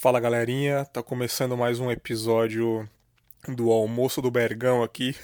[0.00, 2.88] Fala galerinha, tá começando mais um episódio
[3.48, 5.16] do Almoço do Bergão aqui.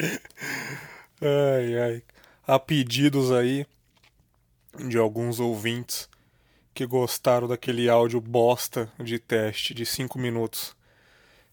[1.20, 2.02] ai ai.
[2.46, 3.66] Há pedidos aí
[4.88, 6.08] de alguns ouvintes
[6.72, 10.74] que gostaram daquele áudio bosta de teste de 5 minutos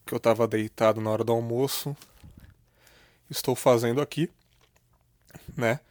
[0.06, 1.98] que eu tava deitado na hora do almoço.
[3.30, 4.32] Estou fazendo aqui,
[5.58, 5.82] né?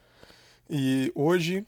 [0.71, 1.67] E hoje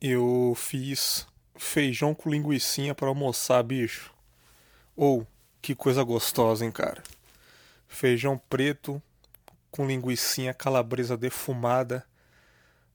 [0.00, 1.26] eu fiz
[1.56, 4.12] feijão com linguiçinha para almoçar, bicho.
[4.94, 5.26] Ou, oh,
[5.60, 7.02] que coisa gostosa, hein, cara.
[7.88, 9.02] Feijão preto
[9.70, 12.04] com linguiçinha calabresa defumada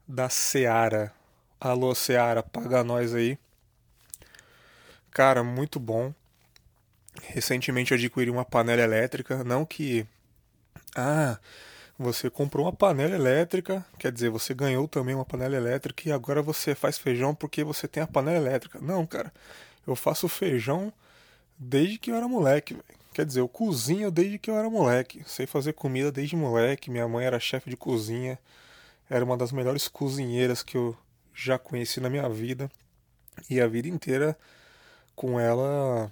[0.08, 1.14] da Seara.
[1.60, 3.38] Alô, Seara, paga nós aí.
[5.12, 6.14] Cara, muito bom.
[7.24, 10.08] Recentemente adquiri uma panela elétrica, não que
[10.96, 11.40] ah,
[12.02, 16.42] você comprou uma panela elétrica, quer dizer, você ganhou também uma panela elétrica e agora
[16.42, 18.80] você faz feijão porque você tem a panela elétrica.
[18.82, 19.32] Não, cara.
[19.86, 20.92] Eu faço feijão
[21.58, 23.02] desde que eu era moleque, véio.
[23.14, 25.22] Quer dizer, eu cozinho desde que eu era moleque.
[25.28, 26.90] Sei fazer comida desde moleque.
[26.90, 28.40] Minha mãe era chefe de cozinha.
[29.10, 30.98] Era uma das melhores cozinheiras que eu
[31.34, 32.72] já conheci na minha vida.
[33.50, 34.38] E a vida inteira
[35.14, 36.10] com ela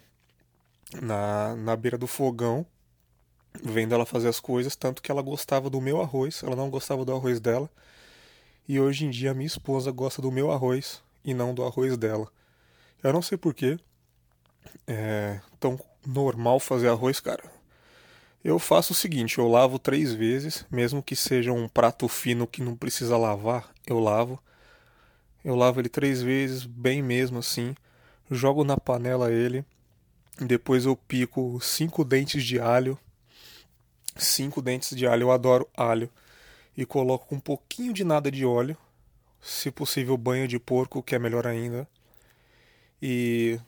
[1.01, 2.65] na, na beira do fogão
[3.53, 7.03] vendo ela fazer as coisas, tanto que ela gostava do meu arroz, ela não gostava
[7.03, 7.69] do arroz dela.
[8.67, 12.27] E hoje em dia minha esposa gosta do meu arroz e não do arroz dela.
[13.03, 13.79] Eu não sei porquê.
[14.85, 17.43] É tão normal fazer arroz, cara.
[18.43, 22.61] Eu faço o seguinte, eu lavo três vezes, mesmo que seja um prato fino que
[22.61, 24.41] não precisa lavar, eu lavo.
[25.43, 27.75] Eu lavo ele três vezes, bem mesmo assim.
[28.29, 29.65] Jogo na panela ele.
[30.39, 32.97] Depois eu pico cinco dentes de alho
[34.19, 35.23] cinco dentes de alho.
[35.23, 36.09] Eu adoro alho.
[36.77, 38.77] E coloco um pouquinho de nada de óleo.
[39.41, 41.87] Se possível, banho de porco, que é melhor ainda.
[43.01, 43.59] E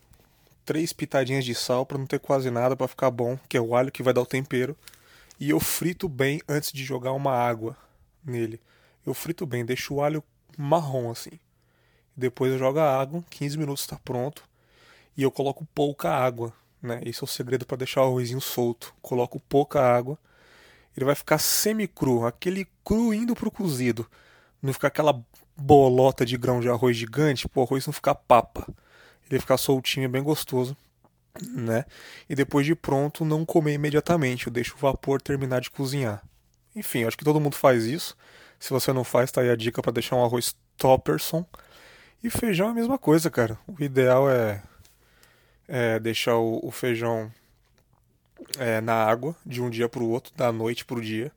[0.66, 3.76] três pitadinhas de sal para não ter quase nada para ficar bom, que é o
[3.76, 4.78] alho que vai dar o tempero.
[5.40, 7.76] E eu frito bem antes de jogar uma água
[8.24, 8.60] nele.
[9.06, 10.24] Eu frito bem, deixo o alho
[10.58, 11.40] marrom assim.
[12.16, 14.44] Depois eu jogo a água, 15 minutos está pronto.
[15.18, 17.02] E eu coloco pouca água, né?
[17.04, 18.94] Esse é o segredo para deixar o arrozinho solto.
[19.02, 20.18] Coloco pouca água
[20.96, 24.08] ele vai ficar semi-cru, aquele cru indo pro cozido.
[24.62, 25.24] Não ficar aquela
[25.58, 28.68] bolota de grão de arroz gigante, pô, o arroz não ficar papa.
[29.30, 30.76] Ele ficar soltinho, bem gostoso,
[31.42, 31.86] né?
[32.30, 36.22] E depois de pronto, não comer imediatamente, eu deixo o vapor terminar de cozinhar.
[36.76, 38.16] Enfim, acho que todo mundo faz isso.
[38.60, 41.46] Se você não faz, tá aí a dica para deixar um arroz topperson.
[42.24, 43.58] E feijão é a mesma coisa, cara.
[43.68, 44.62] O ideal é,
[45.68, 47.32] é deixar o, o feijão
[48.58, 51.32] é, na água de um dia para o outro, da noite para o dia,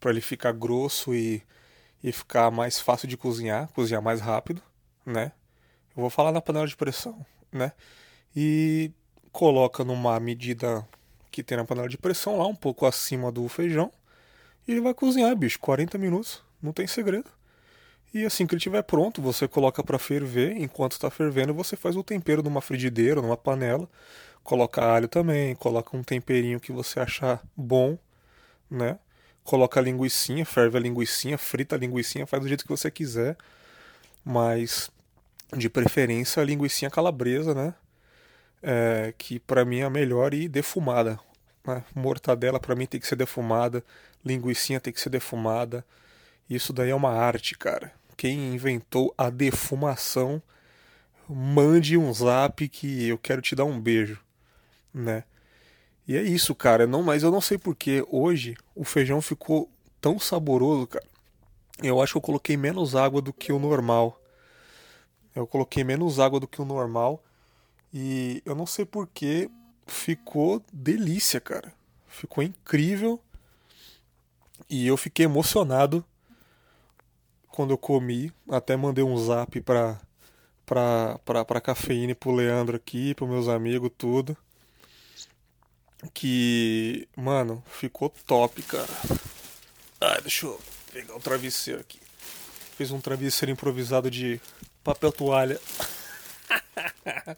[0.00, 1.42] para ele ficar grosso e,
[2.02, 4.62] e ficar mais fácil de cozinhar, cozinhar mais rápido,
[5.04, 5.32] né?
[5.96, 7.72] Eu vou falar na panela de pressão, né?
[8.34, 8.90] E
[9.30, 10.86] coloca numa medida
[11.30, 13.90] que tem na panela de pressão lá, um pouco acima do feijão,
[14.66, 17.30] e ele vai cozinhar, bicho, 40 minutos, não tem segredo.
[18.14, 21.96] E assim que ele estiver pronto, você coloca para ferver, enquanto está fervendo, você faz
[21.96, 23.88] o tempero numa frigideira, numa panela,
[24.42, 27.96] Coloca alho também, coloca um temperinho que você achar bom,
[28.68, 28.98] né?
[29.44, 33.36] Coloca a linguiçinha, ferve a linguiçinha, frita a linguiçinha, faz do jeito que você quiser.
[34.24, 34.90] Mas
[35.56, 37.74] de preferência a linguiçinha calabresa, né?
[38.62, 41.18] É, que para mim é a melhor e defumada.
[41.66, 41.84] Né?
[41.94, 43.84] Mortadela para mim tem que ser defumada,
[44.24, 45.84] linguiçinha tem que ser defumada.
[46.50, 47.92] Isso daí é uma arte, cara.
[48.16, 50.42] Quem inventou a defumação,
[51.28, 54.20] mande um zap que eu quero te dar um beijo
[54.92, 55.24] né?
[56.06, 56.86] E é isso, cara.
[56.86, 59.70] Não, mas eu não sei porque hoje o feijão ficou
[60.00, 61.06] tão saboroso, cara.
[61.82, 64.20] Eu acho que eu coloquei menos água do que o normal.
[65.34, 67.22] Eu coloquei menos água do que o normal.
[67.92, 69.50] E eu não sei porque
[69.86, 71.72] ficou delícia, cara.
[72.06, 73.20] Ficou incrível.
[74.68, 76.04] E eu fiquei emocionado
[77.48, 78.32] quando eu comi.
[78.48, 80.00] Até mandei um zap pra,
[80.66, 84.36] pra, pra cafeína pro Leandro aqui, pros meus amigos, tudo
[86.10, 88.92] que, mano, ficou top, cara.
[90.00, 90.60] Ah, deixa eu
[90.92, 92.00] pegar o travesseiro aqui.
[92.76, 94.40] Fiz um travesseiro improvisado de
[94.82, 95.60] papel toalha.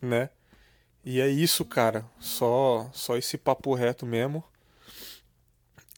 [0.00, 0.30] né?
[1.04, 2.04] E é isso, cara.
[2.20, 4.44] Só só esse papo reto mesmo.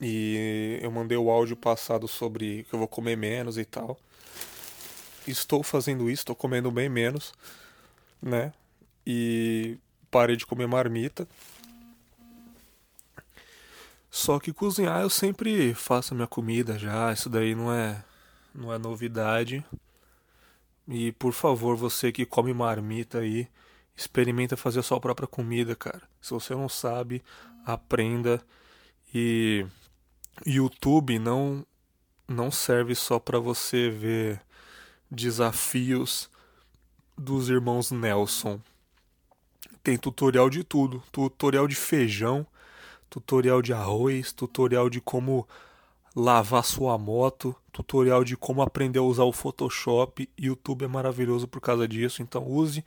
[0.01, 3.99] E eu mandei o áudio passado sobre que eu vou comer menos e tal.
[5.27, 7.33] Estou fazendo isso, estou comendo bem menos,
[8.21, 8.53] né?
[9.07, 9.79] E
[10.11, 11.27] parei de comer marmita.
[14.15, 18.05] Só que cozinhar eu sempre faço a minha comida já, isso daí não é
[18.55, 19.67] não é novidade.
[20.87, 23.49] E por favor, você que come marmita aí,
[23.97, 26.03] experimenta fazer a sua própria comida, cara.
[26.23, 27.25] Se você não sabe,
[27.67, 28.41] aprenda.
[29.13, 29.67] E
[30.47, 31.67] YouTube não
[32.29, 34.41] não serve só para você ver
[35.11, 36.31] desafios
[37.19, 38.61] dos irmãos Nelson.
[39.83, 42.47] Tem tutorial de tudo, tutorial de feijão,
[43.15, 45.47] tutorial de arroz, tutorial de como
[46.17, 50.29] lavar sua moto, tutorial de como aprender a usar o Photoshop.
[50.37, 52.85] YouTube é maravilhoso por causa disso, então use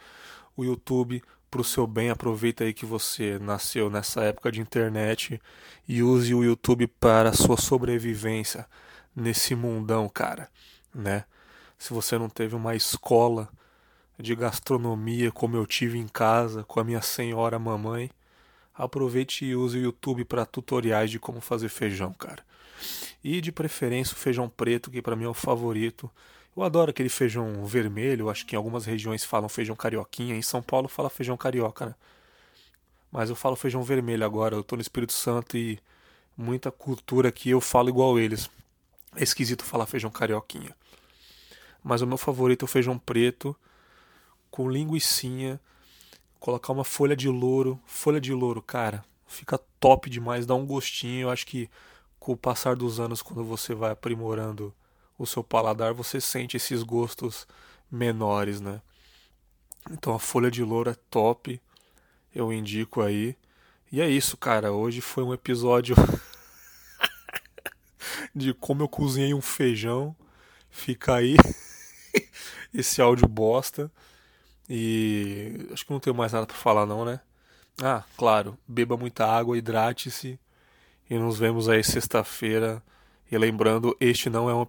[0.58, 2.10] o YouTube para o seu bem.
[2.10, 5.42] Aproveita aí que você nasceu nessa época de internet
[5.88, 8.68] e use o YouTube para a sua sobrevivência
[9.16, 10.50] nesse mundão, cara,
[10.94, 11.24] né?
[11.80, 13.48] Se você não teve uma escola
[14.20, 18.12] de gastronomia como eu tive em casa com a minha senhora mamãe,
[18.78, 22.46] aproveite e use o YouTube para tutoriais de como fazer feijão, cara.
[23.24, 26.10] E de preferência o feijão preto, que para mim é o favorito.
[26.56, 30.62] Eu adoro aquele feijão vermelho, acho que em algumas regiões falam feijão carioquinha, em São
[30.62, 31.96] Paulo fala feijão carioca, né?
[33.12, 35.80] Mas eu falo feijão vermelho agora, eu tô no Espírito Santo e
[36.36, 38.50] muita cultura aqui eu falo igual eles.
[39.16, 40.76] É esquisito falar feijão carioquinha.
[41.84, 43.56] Mas o meu favorito é o feijão preto,
[44.52, 45.60] com linguiçinha,
[46.40, 47.80] colocar uma folha de louro.
[47.86, 51.24] Folha de louro, cara, fica top demais, dá um gostinho.
[51.24, 51.70] Eu acho que
[52.20, 54.74] com o passar dos anos, quando você vai aprimorando
[55.18, 57.48] o seu paladar, você sente esses gostos
[57.92, 58.82] menores, né?
[59.92, 61.62] Então a folha de louro é top,
[62.36, 63.36] eu indico aí.
[63.92, 64.72] E é isso, cara.
[64.74, 65.96] Hoje foi um episódio
[68.36, 70.16] de como eu cozinhei um feijão.
[70.70, 71.38] Fica aí
[72.74, 73.92] esse áudio bosta.
[74.70, 77.20] E acho que não tenho mais nada para falar não, né?
[77.82, 80.40] Ah, claro, beba muita água, hidrate-se
[81.10, 82.82] e nos vemos aí sexta-feira.
[83.32, 84.62] E lembrando, este não é um